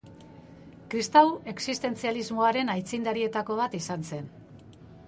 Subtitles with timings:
[0.93, 1.23] Kristau
[1.53, 4.29] existentzialismoaren aitzindarietako bat izan zen.